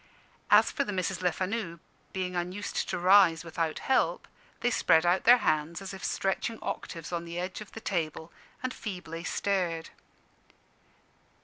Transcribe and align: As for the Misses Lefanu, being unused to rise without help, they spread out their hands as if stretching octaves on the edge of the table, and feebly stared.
As 0.49 0.71
for 0.71 0.83
the 0.83 0.91
Misses 0.91 1.19
Lefanu, 1.21 1.79
being 2.11 2.35
unused 2.35 2.89
to 2.89 2.97
rise 2.97 3.43
without 3.43 3.77
help, 3.77 4.27
they 4.61 4.71
spread 4.71 5.05
out 5.05 5.25
their 5.25 5.37
hands 5.37 5.79
as 5.79 5.93
if 5.93 6.03
stretching 6.03 6.57
octaves 6.59 7.11
on 7.11 7.23
the 7.23 7.37
edge 7.37 7.61
of 7.61 7.73
the 7.73 7.81
table, 7.81 8.31
and 8.63 8.73
feebly 8.73 9.23
stared. 9.23 9.91